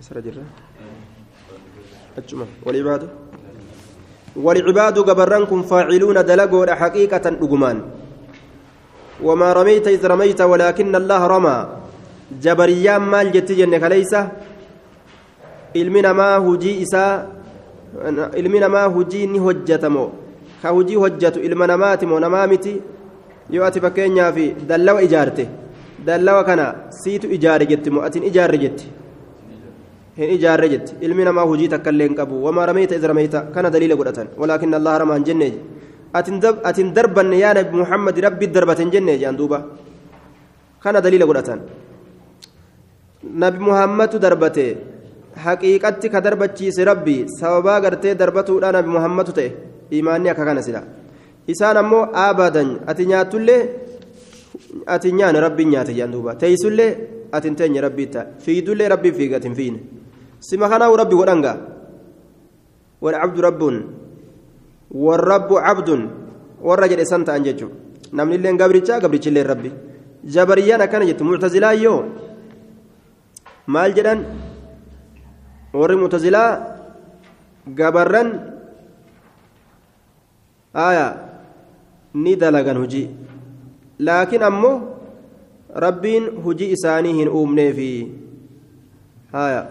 [0.00, 0.44] سرجرة
[2.18, 3.08] أجمع والعباد
[4.36, 7.76] والعباد قبرنكم فاعلون دلقوا حقيقة رجمان
[9.22, 11.58] وما رميت إذ رميت ولكن الله رمى
[12.42, 14.14] جبريان مال جت جنك ليس
[15.74, 17.26] ilmi namaa hujii isaa
[18.36, 20.10] ilmi namaa hujii ni hojjetamoo
[20.62, 22.82] ka hujii hojjetu ilma namaati moo namaa miti
[23.50, 24.36] yoo ati fakkeenyaaf
[24.66, 25.48] dallawa ijaarte
[26.04, 27.66] dallawa kana siitu ijaare
[30.16, 30.92] hin ijaarre jetti.
[31.00, 32.42] Ilmi namaa hujii takka illee hin qabu.
[32.44, 34.28] Wamaa rameeyta iz rameeyta kana daliila godhatan.
[34.38, 35.52] Walaakin allah ramaan jennee
[36.12, 39.58] atin darbanne yaa nabi muhammad rabbi darbaten jennee jedhan duuba.
[40.82, 41.60] Kana daliila godhatan.
[43.42, 44.66] Nabi muhammadu darbate.
[45.44, 47.26] Haqiiqatti ka darbachiise rabbi.
[47.40, 49.50] Sababaa gartee darbatuudha nabi muhammadu ta'e.
[49.90, 50.82] Imaanni akka kana sila.
[51.46, 53.62] Isaan ammoo abadan ati nyaatullee
[54.86, 56.34] ati nyaane rabbiin nyaate jedhan duuba.
[56.34, 56.90] Teeysullee
[57.32, 59.78] ati hin teenye rabbii ta'a fiidullee rabbiin fiiga ati hin fiine
[60.40, 61.52] sima kanaahu rabbi godhanga
[63.04, 63.76] walcabdu rabbuun
[65.04, 66.02] warrabbu cabdun
[66.68, 67.76] warra jedhe san ta'an jechuudha
[68.12, 69.70] namnillee gabrichaa gabrichillee rabbi
[70.34, 72.00] jabariyyaan akkana jettu muctazilaa yoo
[73.66, 74.20] maal jedhan
[75.80, 76.50] warri mutazilaa
[77.80, 78.28] gabarran
[80.74, 81.06] aya
[82.14, 83.08] ni dalagan hujii
[84.08, 84.76] laakiin ammoo
[85.84, 87.90] rabbiin hujii isaanii hin uumneefi
[89.32, 89.62] haya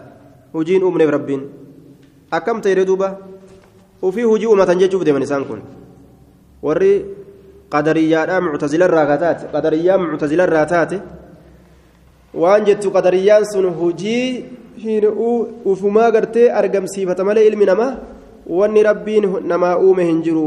[0.54, 1.42] hujiin uumneef rabbiin
[2.30, 3.08] akkam ta'e duuba
[4.02, 5.62] ufii hujii uumatan jechuuf deeman isaan kun
[6.62, 6.92] warri
[7.74, 11.02] qadariyyaadhaa muctazilarraa taate qadariyyaa muctazilarraa taate
[12.34, 14.44] waan jettu qadariyyaan sun hujii
[14.84, 15.04] hin
[15.64, 17.92] ufumaa gartee argamsiifata malee ilmi namaa
[18.60, 20.44] wanni rabbiin namaa uume hin jiru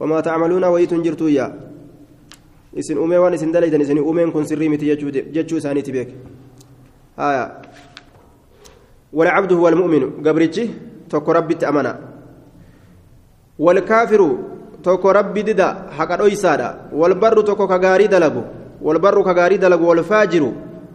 [0.00, 1.50] wamaa tacmaluuna wayitu jirtu yaa
[2.76, 4.86] isin uumee waan isin dalaydan isin uumeen kun sirrii miti
[5.32, 6.14] jechuu isaaniiti beeke
[7.16, 7.44] haya
[9.12, 10.64] والعبد هو المؤمن قبرتي
[11.10, 11.92] توكو ربي تأمنا
[13.58, 14.20] والكافر
[14.84, 18.42] توكو ربي ددا حق أويسادا والبر توكو كغاري دلغو
[18.82, 20.44] والبر كغاري دلغو والفاجر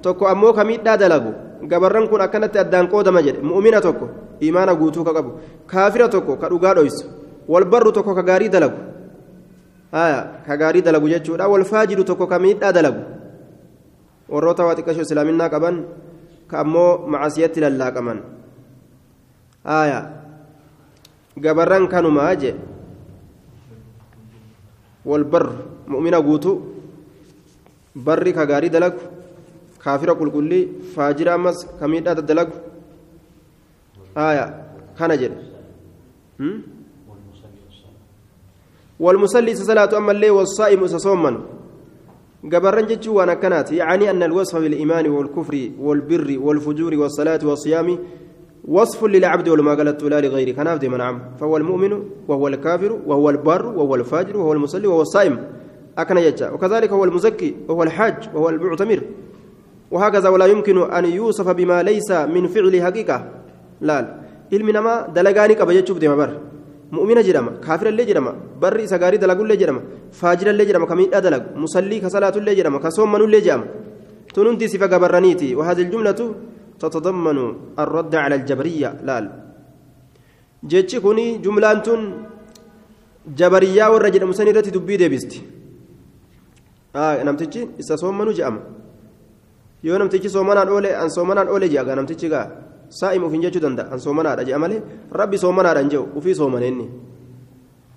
[0.03, 1.33] توكو أمو كميدا دلغو
[1.65, 4.05] gabarran kun akkanatti addaan qoodama jedhe mu'mina tokko
[4.39, 5.31] imaana guutuu ka qabu
[5.71, 7.05] kaafira tokko ka dhugaa dhoysu
[7.47, 8.77] walbarru tokko ka gaarii dalagu
[10.47, 13.01] ka gaarii dalagu jechuudha walfaajiru tokko ka miidhaa dalagu
[14.29, 15.75] warroota waa xiqqashoo islaaminaa qaban
[16.51, 18.19] ammoo macasiyatti lallaaqaman
[19.63, 19.99] haya
[21.43, 22.51] gabarran kanumaa je
[25.05, 25.53] walbarru
[25.87, 26.55] mu'mina guutuu
[27.95, 28.99] barri ka gaarii dalagu
[29.83, 30.63] kaafira qulqullii
[30.95, 32.55] faajira ammas kamiidhaa daddalagu
[34.15, 34.45] haya
[34.97, 35.39] kana jedhe
[38.99, 41.31] والمصلي صلاة أما الليل والصائم سصوما
[42.53, 47.97] قبرن جتشو وأنا كانت يعني أن الوصف بالإيمان والكفر والبر والفجور والصلاة والصيام
[48.67, 51.21] وصف للعبد ولما قالت لا لغيره كان عبد من عم.
[51.39, 55.37] فهو المؤمن وهو الكافر وهو البر وهو الفاجر وهو المصلي وهو الصائم.
[55.97, 59.01] أكن يجا وكذلك هو المزكي وهو الحاج وهو المعتمر.
[59.91, 63.29] وهكذا ولا يمكن أن يوصف بما ليس من فعل حقيقة.
[63.81, 64.15] لا
[64.53, 66.37] علم نما دلغاني قبل يجوب ديما
[67.27, 69.81] جرما كافر اللي جرما بر سغاري دلغ اللي جرما
[70.19, 73.61] فاجر اللي جرما كمين دلغ مصلي كصلاة اللي جرما كصوم من اللي جام
[74.35, 76.21] تننتي صفة قبرانيتي وهذه الجملة
[76.81, 77.37] تتضمن
[77.83, 79.15] الرد على الجبرية لا
[80.71, 81.71] جيتشي كوني جملة
[83.39, 85.39] جبرية والرجل مسنيرة دبي ديبستي
[86.95, 88.55] آه نمتجي إسا منو جام
[89.85, 92.45] yoo namtichi soomanaan oole an soomanaan oole jea gaa namtichi gaa?
[93.00, 94.80] saa'im ufiin jechuu danda'a an soomanaadha jea malee
[95.20, 96.86] rabbi soomanaadhaan jehu ufii soomaneenni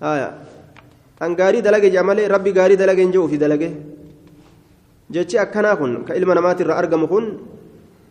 [0.04, 0.28] haya
[1.24, 3.68] an gaarii dalage jea malee rabbi gaarii dalage hin jehu ufii dalage
[5.10, 7.26] jechi akkanaa kun ka ilma namaatirra argamu kun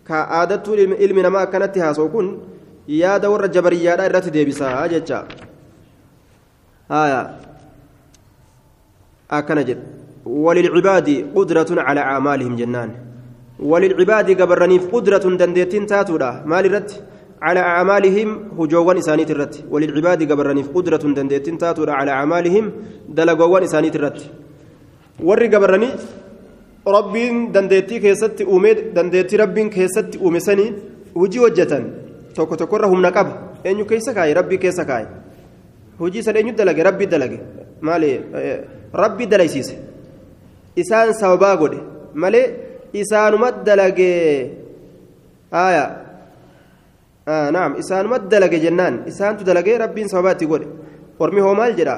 [0.09, 0.75] ka aadattuu
[1.05, 2.27] ilmi namaa akkanatti haasa'u kun
[3.01, 5.25] yaada warra jabariyyaadha irratti deebisaa jecha
[6.95, 7.19] haya
[9.39, 12.89] akkana jedhe وللعباد قدرة على أعمالهم جنان
[13.60, 16.42] وللعباد قبرنيف قدرة دندتين تاتودا.
[16.46, 16.90] مال الرت
[17.42, 18.28] على أعمالهم
[18.58, 21.92] هجوان إسانيت الرت وللعباد قبرنيف قدرة دندتين تاتودا.
[21.92, 22.72] على أعمالهم
[23.08, 24.20] دلقوان إسانيت الرت
[25.20, 25.88] ور قبرني
[26.86, 30.66] ربين دندتي كيست أوميد دندتي ربين كيست أومسني
[31.14, 31.84] وجي وجتن.
[32.34, 33.28] توكو تكرهم نقب.
[33.66, 35.06] أنيو كيس كاي ربي كيس كاي
[35.98, 37.38] hojii san eenyu dalage rabbi dalage
[37.86, 38.10] maali
[39.02, 39.74] rabbi dalaysiise
[40.82, 41.78] isaan sababaa godhe
[42.14, 42.44] malee
[42.92, 44.50] isaanuma dalagee
[45.52, 45.84] aya
[47.26, 50.66] naam isaanuma dalage jennaan isaantu dalagee rabbiin sababaa itti godhe
[51.18, 51.96] ormi hoo maal jedha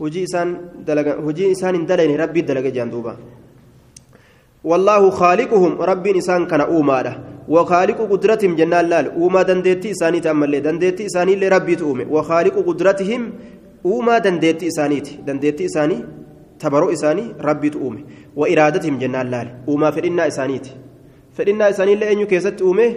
[0.00, 0.50] hujii isaan
[0.88, 3.14] dalagan hujii isaan hin dalayne rabbii dalage jedhan duuba
[4.66, 7.12] والله خالقهم رب إنسان كان أوماده
[7.48, 13.22] وخالق قدرتهم جنان لال وما دندتي إساني تأمل دندتي إساني اللي ربي تؤمي وخالق قدرتهم
[13.84, 15.96] وما دندتي إسانيتي دندتي إساني
[16.60, 18.04] تبرو إساني ربي تؤمي
[18.36, 20.70] وإرادتهم جنان لال وما فإنا إسانيتي
[21.36, 22.88] فإنا إساني اللي أنيو كيست أومي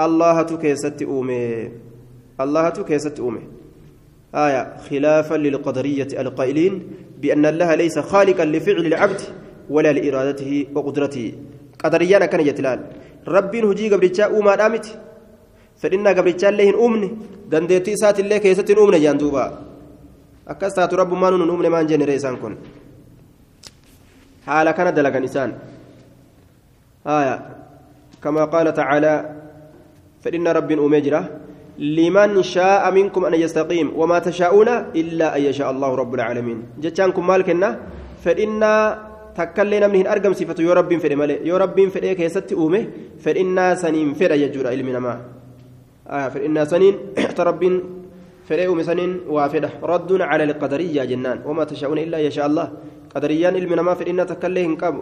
[0.00, 1.70] الله تو كيست أومي
[2.40, 3.40] الله تو كيست أومي
[4.34, 6.82] آية خلافا للقدرية القائلين
[7.22, 9.20] بأن الله ليس خالقا لفعل العبد
[9.70, 11.32] ولا لإرادته وقدرته
[11.84, 12.80] قدريانا كان يتلال
[13.28, 14.86] ربين هجي قبرتشا أوما دامت
[15.80, 17.10] فإن قبرتشا اللي أمني
[17.50, 19.44] دندتي سات اللي كيست أمني جاندوبا
[20.48, 22.54] أكستات رب ما أمني ما نجني ريسان كن
[24.46, 25.50] حالا كان دلقا نسان
[27.06, 27.36] آية
[28.22, 29.14] كما قال تعالى
[30.22, 31.22] فإن رب أمجرة
[31.78, 34.68] لمن شاء منكم أن يستقيم وما تشاءون
[35.00, 37.68] إلا أن يشاء الله رب العالمين جتشانكم مالكنا
[38.24, 38.62] فإن
[39.34, 42.80] takkallee namni hin argamsiifatu yoo rabbiin fedhe malee yoo rabbiin fedhee keessatti uume
[43.24, 45.16] fedhinnaa saniin fedha jechuudha ilmi namaa
[46.34, 46.94] fedhinnaa saniin
[47.36, 47.76] ta rabbiin
[48.48, 52.66] fedhee uume saniin waa fedha radduun cala alqadariyyaa jennaan wamaa tashaa'uuna illaa yashaa allah
[53.14, 55.00] qadariyyaan ilmi namaa fedhinnaa takkallee hin qabu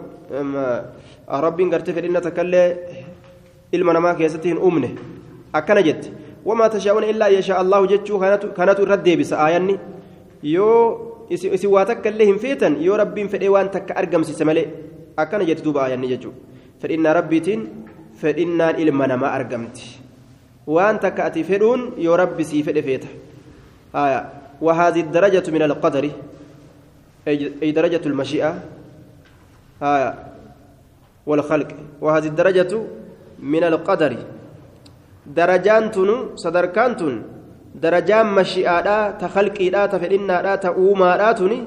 [1.45, 2.67] rabbiin gartee fedhinnaa takkallee
[3.77, 4.89] ilma namaa keessatti hin uumne
[5.59, 6.11] akkana jette
[6.45, 8.19] wamaa tashaa'uuna illaa yashaa allahu jechuu
[8.59, 9.79] kanatu irratti deebisa aayanni
[10.55, 14.67] yoo isin waa takka illee hin feetan yoo rabbiin fedhee waan takka argamsiise malee
[15.25, 16.39] akkana jetti duuba aayanni jechuudha
[16.85, 17.61] fedhinnaa rabbiitiin
[18.21, 19.85] fedhinnaan ilma namaa argamti
[20.77, 23.07] waan takka ati fedhuun yoo rabbi sii fedhe feeta
[24.61, 26.05] وهذه الدرجة من القدر
[27.27, 28.51] أي درجة المشيئة
[31.25, 31.69] والخلق
[32.01, 32.73] وهذه الدرجة
[33.39, 34.13] من القدر
[35.27, 37.33] درجان تنو صدركان تنو
[37.73, 41.65] darajaan mashi'aadhaa ta halqiidhaa ta fedhinnaadhaa ta uumaadhaa tuni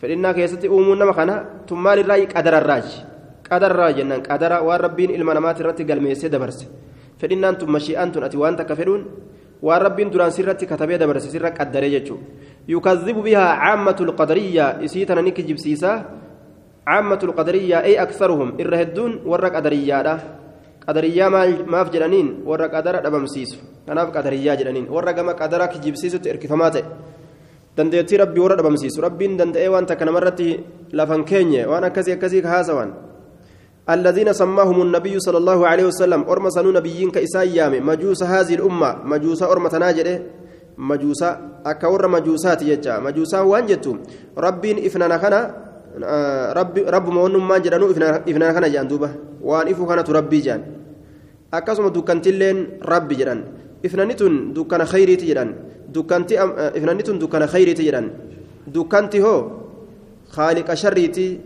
[0.00, 1.34] fedhinnaa keessatti uumuun nama kana
[1.68, 3.04] tun maalirraa qadararraaji
[3.44, 6.64] qadarraa jennaan qadara waan rabbiin ilma namaati irratti galmeessee dabarse
[7.20, 9.04] fedhinnaan tun mashi'aan tun ati waan takka fedhuun
[9.60, 10.10] waan rabbiin
[12.70, 16.04] jechuudha yukazzibu bihaa caammatul qadariyyaa isii tana ni kijibsiisaa
[16.86, 20.14] caammatul qadariyyaa ay aksaruhum irra hedduun warra qadariyyaadha
[20.86, 21.30] qadariyyaa
[21.66, 26.84] maaf jedhaniin warra qadara dhabamsiisu kanaaf qadariyyaa jedhaniin warra gama qadara kijibsiisutti erkifamaa ta'e
[27.76, 30.60] dandeettii rabbii warra dhabamsiisu rabbiin danda'ee waan takka namarratti
[30.92, 33.10] lafan keenye waan akkasii akkasii haasawan
[33.90, 39.42] الذين سماهم النبي صلى الله عليه وسلم أرم سنو نبيين كإسايام مجوس هذه الأمة مجوس
[39.42, 40.16] أرم تناجره
[40.80, 41.22] مجوس
[41.66, 43.96] أكور مجوسات يجا مجوسا وانجتم
[44.38, 45.40] ربين إفنانا خنا
[46.56, 47.86] رب رب مون ما جرانو
[48.30, 49.08] إفنانا خنا جان دوبا
[49.44, 50.60] وان إفو خنا تربي جان
[51.54, 53.40] أكاسم دكانتلين ربي جران
[53.84, 55.50] إفنانيتون دكان خيري تجران
[55.88, 56.34] دكانتي
[56.78, 58.06] إفنانيتون دكان خيري تجران
[58.66, 59.36] دكانتي هو
[60.30, 61.40] خالق شريتي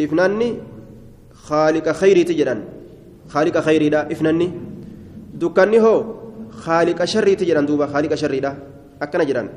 [0.00, 0.48] إفناني
[1.34, 2.60] خالق خيريتي جران
[3.28, 4.48] خالق خيري دا إفناني
[5.34, 6.21] دكاني هو
[6.64, 8.50] خالق شريتي جران دوبا خالق شري دا
[9.02, 9.48] أكنا جران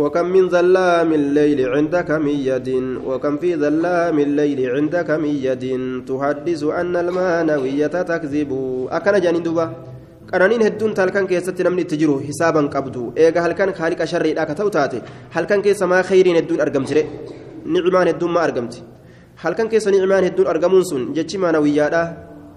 [0.00, 2.68] وكم من ظلام الليل عندك من يد
[3.08, 5.64] وكم في ظلام الليل عندك من يد
[6.08, 8.50] تحدث أن المانوية تكذب
[8.96, 9.66] أكنا جانين دوبا
[10.34, 14.70] qananiin hedduun halkan keessatti namni itti jiru hisaaban qabdu eega halkan haaliqa sharriidhaa ka ta'u
[14.76, 14.98] taate
[15.34, 17.02] halkan keessa maa khayriin hedduun argamtire
[17.74, 18.78] nicmaan hedduun maa argamti
[19.44, 22.02] halkan keessa nicmaan hedduun argamuun sun jechi maanawiyyaadha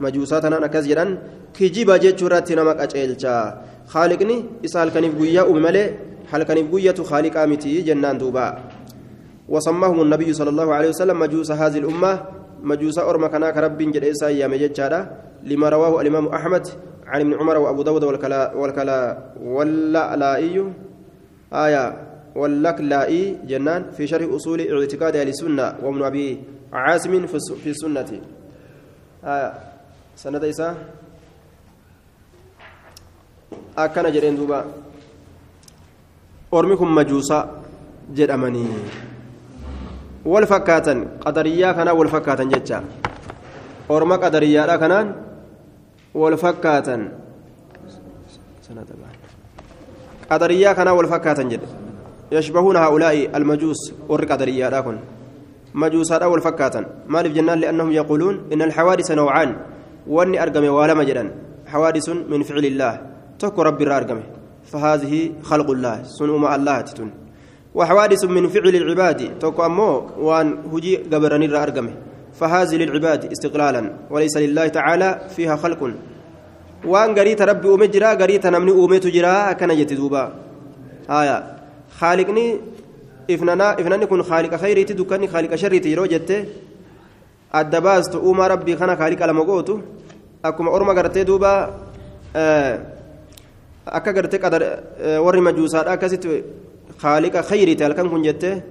[0.03, 1.12] majuusaa tanaan akkas jedhan
[1.54, 3.34] kijiba jechuu irratti nama qaceelcha.
[3.94, 5.88] Haaliqni isa halkaniif guyyaa uume malee
[6.32, 8.48] halkaniif guyyatu haaliqaa miti jennaan duuba.
[9.50, 12.13] وسماهم النبي صلى الله عليه وسلم مجوس هذه الأمة
[12.63, 14.75] مجوس أرمى كنا كرب جديسا يا مجد
[15.44, 16.68] لما رواه الإمام أحمد
[17.08, 20.74] عن ابن عمر وابو داود والكلا والكلا واللائي
[21.54, 21.84] آية
[22.36, 27.27] واللكلائي جنان في شرح أصول اعتقاد أهل السنة وابن أبي عاصم
[27.63, 28.12] في السنة
[29.24, 29.54] آية
[33.51, 34.66] سنة إساء أكن جرين دوبا
[36.54, 37.62] أرمكم مجوسا
[38.16, 38.68] جرمني
[40.25, 42.84] والفكاتن قدريا كان والفكاتن جتا
[43.92, 45.16] أرمى قدريا كانان
[46.13, 47.12] والفكاتا
[50.32, 51.62] قدريا كان والفكاتا جد
[52.32, 54.98] يشبهون هؤلاء المجوس ور قدريا لكن
[55.74, 59.56] مجوس هذا والفكاتا ما جنان لأنهم يقولون إن الحوادث نوعان
[60.08, 61.36] واني أرقم ولم جدا
[61.68, 64.24] حوادث من فعل الله تكو ربي أرقمه
[64.72, 67.12] فهذه خلق الله سنوم الله تتون
[67.75, 69.91] وحوادث من فعل العباد تكو أمو
[70.27, 71.94] وان هجي قبرني أرقمه
[72.39, 75.82] فهذه للعباد استقلالا وليس لله تعالى فيها خلق
[76.86, 80.24] وان غريت ربي أومي جرا غريت نمني أومي تجرا كان يتدوبا
[81.10, 81.38] آية
[82.00, 82.46] خالقني
[83.32, 86.32] إفنانا إفناني كن خالق خيري تدكني خالق شري تجرو جت
[87.56, 89.79] الدباز تؤم ربي خنا خالق لما قوتو
[90.44, 91.25] akkuma orma gartee
[93.98, 94.39] akka gartee
[95.25, 96.44] warri majuusaadha akkasitti
[97.03, 98.62] haaliqa khayriiti halkan kun jettee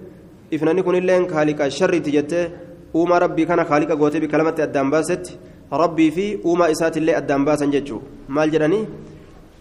[0.51, 2.51] ifnani kunilleen haaliqa sharriiti jettee
[2.95, 5.39] uumaa rabbii kana haaliqa gootee bikka lamatti addaan baasetti
[5.83, 8.85] rabbii fi uumaa isaatillee addaan baasan jechuu maal jedhanii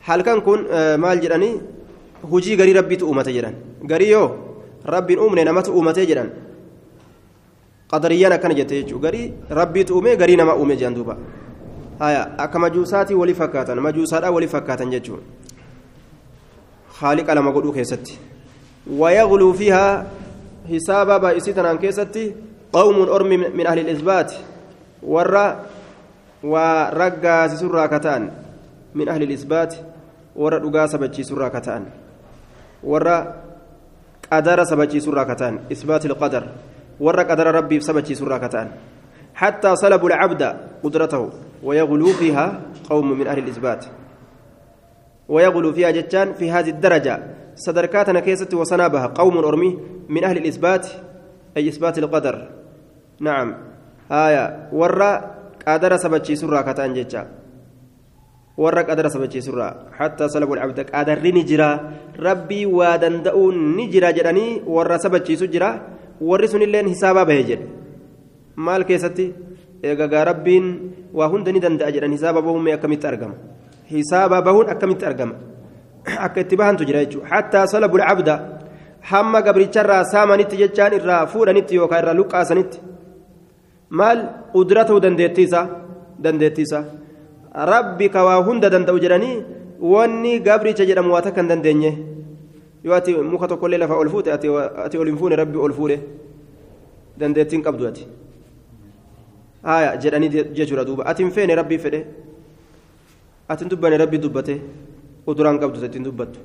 [0.08, 0.68] halkan kun
[1.04, 1.54] maal jedhanii
[2.32, 3.56] hujii garii rabbiitu uumate jedhan
[3.92, 4.28] garii yoo
[4.96, 6.30] rabbiin uumne namatu uumatee jedhan
[7.92, 11.18] qadariyyaan akkana jette jechuudha garii rabbiitu uume garii nama uume jedhan duuba
[12.46, 15.24] akka majuusaatii walii fakkaatan majuusaadhaa walii fakkaatan jechuudha
[17.00, 18.20] haaliqa lama godhuu keessatti
[19.00, 20.06] wayagluu fiihaa
[20.70, 22.36] hisaaba baay'isii tanaan keessatti
[22.72, 24.38] qawmuun ormi min ahli isbaati
[25.04, 25.46] warra
[26.44, 28.32] waa raggaasisurraa kataan
[28.94, 29.78] min ahli isbaati
[30.36, 31.86] warra dhugaa sabachiisurraa kataan
[32.84, 33.18] warra
[34.30, 36.44] qadara sabachiisurraa kataan isbaati ilqadar
[37.00, 38.70] warra qadara rabbiif sabachiisurraa kataan
[39.36, 40.42] حتى صلبوا العبد
[40.84, 41.30] قدرته
[41.64, 43.86] ويغلو فيها قوم من أهل الإثبات
[45.30, 47.16] ويغلو فيها جتان في هذه الدرجة
[47.56, 49.80] صدركاتنا كيست وصنابها قوم أرمي
[50.10, 50.88] من أهل الإثبات
[51.58, 52.36] أي إثبات القدر.
[53.20, 53.56] نعم.
[54.12, 54.70] آية.
[54.74, 55.12] ورى
[55.68, 57.28] قدر سبتشي سرى كتان جتا
[58.58, 60.80] ورى قدر سبتشي سرى حتى صلبوا العبد.
[60.80, 61.72] قدر نجرا
[62.20, 64.62] ربي ودندأوا نجرا جراني.
[64.68, 65.70] ورى سبتشي سجرا
[66.22, 67.60] ورسون اللين حسابا بهجر
[69.86, 70.66] eegagaa rabbiin
[71.14, 73.36] waa hunda ni danda'a jedhan hisaaba bahuun akkamitti argama
[73.92, 75.36] hisaaba bahuun akkamitti argama
[76.26, 78.36] akka itti bahantu jira jechuudha hattaa salabul cabda
[79.12, 82.82] hamma gabricharraa saamanitti jechaan irraa fuudhanitti yookaan irraa luqqaasanitti
[84.00, 84.20] maal
[84.54, 85.62] qudura ta'uu dandeettiisa
[86.28, 86.84] dandeettiisa
[87.72, 89.38] rabbi ka waa hunda danda'u jedhanii
[89.94, 91.92] wanni gabricha jedhamu waa takka hin dandeenye
[92.84, 95.98] yoo ati muka tokkollee lafa ol fuute ati ol hin fuune rabbi ol fuudhe
[97.20, 98.08] dandeettiin qabdu ati.
[99.64, 102.00] haya jedhanii jechuudha duuba ati hin feene rabbii fedhe
[103.50, 104.56] ati hin dubbane rabbii dubbate
[105.28, 106.40] uduraan qabdu ittiin dubbattu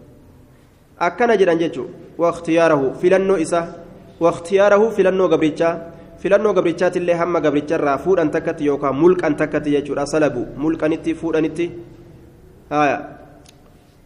[1.09, 3.66] akkana jedhan jechuudha waqtiyaarahu filannoo isaa
[4.21, 5.75] waqtiyaarahu filannoo gabrichaa
[6.23, 11.71] filannoo gabrichaatillee hamma gabricharraa fuudhan takkatti yookaan mulqan takkatti jechuudha salabu mulqanitti fuudhanitti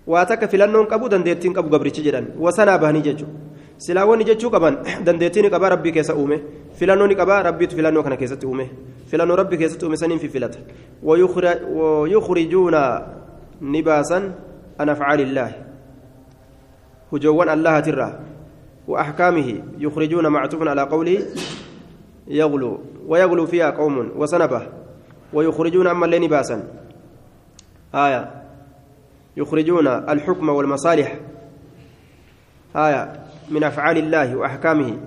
[0.06, 4.78] waa takka filannoon qabu dandeettiin qabu gabrichi jedhan wasanaa bahanii jechuudha silaa wanni jechuu qaban
[5.06, 6.40] dandeettiin qabaa rabbii keessa uume
[6.78, 8.70] filannoo ni qabaa rabbiitu filannoo kana keessatti uume
[9.06, 10.58] filannoo rabbii keessatti uume saniin fifilata
[11.02, 13.02] wayukhrijuuna
[13.60, 14.32] ni baasan
[14.78, 15.54] an afcaaliillaahi
[17.10, 18.12] hujoowwan allahatirraa
[18.88, 21.18] وأحكامه يخرجون معطوف على قوله
[22.28, 24.62] يغلو ويغلو فيها قوم وسنبه
[25.32, 26.68] ويخرجون أما اللين باسا
[27.94, 28.42] آية
[29.36, 31.16] يخرجون الحكم والمصالح
[32.76, 34.98] آية من أفعال الله وأحكامه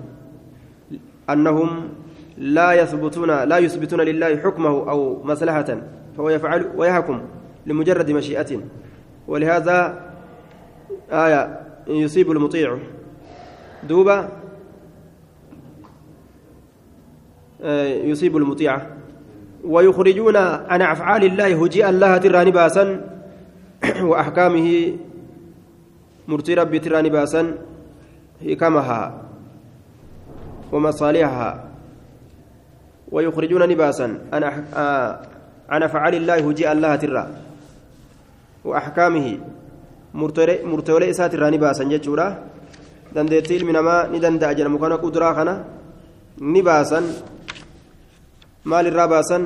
[1.30, 1.88] أنهم
[2.38, 5.78] لا يثبتون لا يثبتون لله حكمه أو مصلحة
[6.16, 7.22] فهو يفعل ويحكم
[7.66, 8.60] لمجرد مشيئة.
[9.28, 10.00] ولهذا
[11.10, 12.78] آية يصيب المطيع.
[13.88, 14.28] دوبا
[18.04, 18.80] يصيب المطيع.
[19.64, 23.00] ويخرجون عن أفعال الله هجيء الله تراني باسا
[24.00, 24.96] وأحكامه
[26.28, 27.54] مرتي ربي تراني باسا
[28.46, 29.00] حكمها
[30.72, 31.50] ومصالحها
[33.12, 34.42] ويخرجون نباسا عن
[35.68, 37.24] عن أفعال الله هجيء الله ترى
[38.64, 39.26] وأحكامه
[40.64, 42.28] مرتولي إسات الراني باسا جتشورا
[43.14, 45.52] dandeettii ilmi namaa ni danda'a jedhamu kana kuduraa kana
[46.52, 47.04] ni baasan
[48.70, 49.42] maal irraa baasan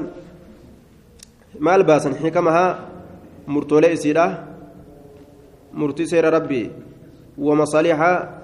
[1.66, 2.78] maal baasan xikamahaa
[3.54, 4.26] murtoolee isiidha
[5.78, 6.66] murtii seera rabbii
[7.38, 8.41] wamasaalihaa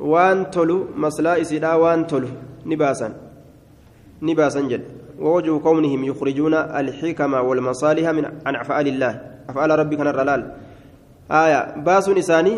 [0.00, 2.28] waan tolu maslaa isiidha waan tolu
[2.64, 3.12] ni baasan.
[4.20, 5.00] Ni baasan jedhe.
[5.20, 10.42] ووجه كونهم يخرجون الحكم والمصالح من عن أفعال الله أفعال ربك الرلال
[11.30, 12.54] آية باس نساني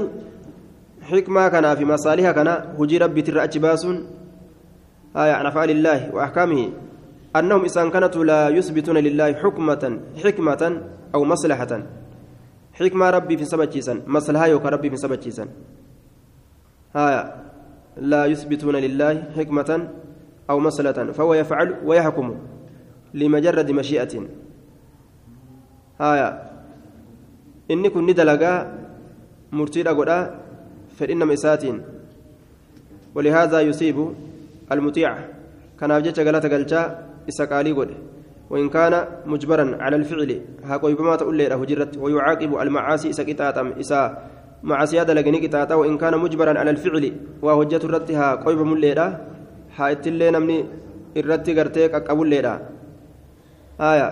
[1.03, 3.85] حكمة كان في مصالحها كان هجي ربي ترأج باس
[5.17, 6.61] آية عن أفعال الله وأحكامه
[7.37, 10.63] أنهم إذا كانت لا يثبتون لله حكمة حكمة
[11.15, 11.73] أو مصلحة
[12.73, 15.21] حكمة ربي في سبب جيسا مصلحة يوكا ربي في سبب
[16.97, 17.35] آية
[17.97, 19.89] لا يثبتون لله حكمة
[20.51, 22.37] أو مصلحة فهو يفعل ويحكم
[23.15, 24.27] لمجرد مشيئة.
[26.01, 26.43] آية
[27.71, 28.79] إني كن ندلقا
[29.53, 30.41] مرتيرا قدا
[30.97, 31.83] فإنما إساتين
[33.15, 34.15] ولهذا يصيب
[34.73, 35.19] المطيع.
[35.81, 37.91] كان أبجد قالت قالتا إسقالي قد.
[38.51, 44.29] وإن كان مجبرا على الفعل هاكوي بما تقول له هجرت ويعاقب المعاصي إسكتاتم إسا
[44.63, 49.07] معاصي هذا لقني كتاتا وإن كان مجبرا على الفعل وهجة الرتها قوي بموليرا
[49.77, 50.65] ها اتلي نمني
[51.17, 52.55] الرتي قرتيك أقبل ليرا
[53.81, 54.09] آية.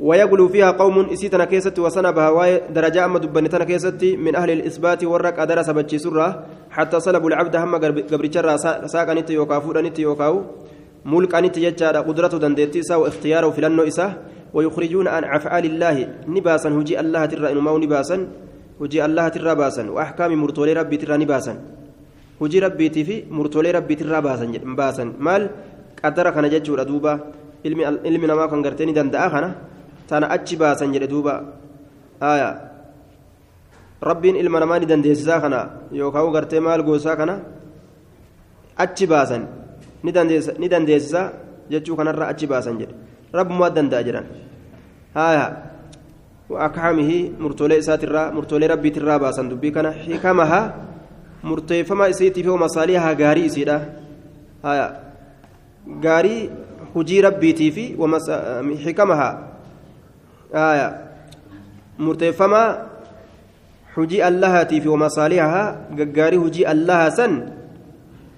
[0.00, 5.40] ويغلو فيها قوم إسيتنا كيست وسنبها واي درجة أما دبنتنا كيست من أهل الإثبات ورق
[5.40, 7.74] أدرس بتشي سرة حتى صلبوا العبد هم
[8.12, 10.34] قبر جرى ساقنت يوكافو دنت يوكاو
[11.04, 14.12] ملك أنت يجعل قدرته دندتي سا واختياره في لنو إساه
[14.54, 15.96] ويخرجون عن أفعال الله
[16.28, 18.28] نباسا هجي الله ترى إنما نباسا.
[18.80, 21.54] الله ترى باسا وأحكام مرتولي ربي ترى نباسا
[22.40, 24.46] هجي ربي تفي مرتولي ربي ترى باسا
[24.80, 25.42] باسا مال
[26.04, 27.12] قدر كان جتشور دوبا
[27.64, 29.48] ilmi namaa kan gartee ni danda'a kana
[30.08, 31.34] tana achi baasan jedhe duuba
[34.00, 35.60] rabbiin ilma namaa ni dandeessisaa kana
[35.92, 37.34] yookaan gartee maal goosaa kana
[38.76, 39.44] achi baasan
[40.02, 41.32] ni dandeessisaa
[41.70, 42.94] jechuu kanarra achi baasan jedhe
[43.32, 44.26] rabbumaa danda'a jedhan
[45.14, 45.44] aya
[46.50, 50.60] وأكحمه مرتولي إساترا مرتولي ربي ترا باسن دبي كان حكمها
[52.42, 53.76] في مصالحها غاري إسيدا
[54.64, 54.86] آية
[56.04, 56.50] غاري
[56.94, 57.84] hujii rabbiitii fi
[58.84, 59.28] xikamaha
[61.98, 62.68] murteeffamaa
[63.94, 67.36] hujii allahaatii fi wamasaalihahaa gaggaarii hujii allaha san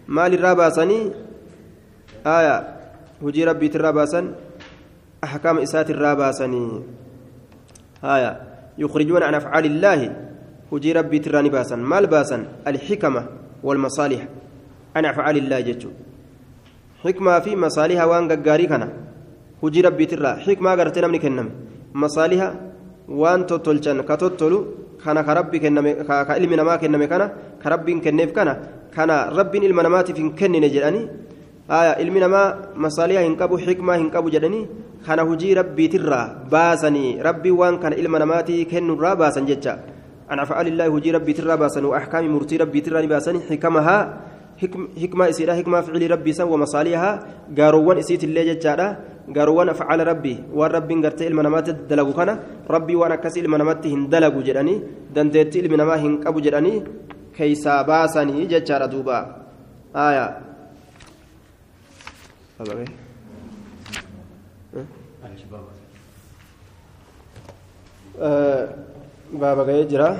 [0.06, 1.04] maalirraa baasanii
[3.22, 4.34] hujii rabbiitirraa baasan
[5.24, 6.82] أحكام إسات الراباسني
[8.04, 8.40] آية
[8.78, 10.16] يخرجون عن أفعال الله.
[10.72, 13.26] هجي ربي تراني باسا مال باسا الحكمة
[13.62, 14.20] والمصالح.
[14.96, 15.90] عن أفعال الله جتشو.
[17.04, 18.88] حكمة في مصالحها وان غاري كان
[19.62, 20.30] هجي ربي ترى.
[20.46, 21.48] حكمة غرتي نمني كنم.
[21.94, 22.54] مصالحها
[23.08, 24.66] وان تطلچن كتطلو
[25.04, 25.86] كان كربي كنم.
[26.02, 27.30] كعلم نما كنم كان
[27.62, 28.48] كربي كنف كان
[28.96, 29.58] كان ربي
[31.72, 34.66] علم نمات في كنن جداني آية علم نما مصالحها هنكبو حكمة هنكبو جداني
[35.06, 37.22] كان هجي ربي ترى باسني.
[37.22, 39.80] ربي وان كان علم نماتي كن را باسن ججا.
[40.30, 44.20] أن أفعال الله هجي ربي ترى باسن وأحكام مرتي ربي ترى باسن حكمها
[45.02, 47.26] حكمة إسيرا حكمة فعل ربي سن ومصالحها
[47.58, 48.96] قاروان إسيت اللي ججارا
[49.36, 50.44] قاروان أفعال ربي.
[50.54, 52.38] والرب قرتي المنامات دلقو كان
[52.70, 54.82] ربي وأنا كسي المنامات هندلقو جراني
[55.14, 56.84] دندتي المنامات هنقبو جراني
[57.36, 58.86] كيسا باسني ججارا
[62.64, 62.84] دوبا آية؟
[69.32, 69.82] بابا.
[69.82, 70.18] جرا